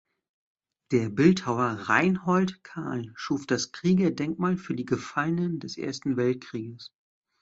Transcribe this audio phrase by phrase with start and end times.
[0.91, 6.91] Der Bildhauer Reinhold Carl schuf das Kriegerdenkmal für die Gefallenen des Ersten Weltkrieges.